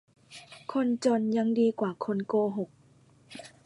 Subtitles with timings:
[0.71, 2.69] คนจนยังดีกว่าคนโกหก